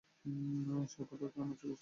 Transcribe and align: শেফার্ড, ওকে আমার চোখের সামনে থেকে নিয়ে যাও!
শেফার্ড, 0.23 0.71
ওকে 0.71 0.73
আমার 0.73 0.87
চোখের 0.93 1.31
সামনে 1.51 1.55
থেকে 1.55 1.67
নিয়ে 1.67 1.69
যাও! 1.69 1.79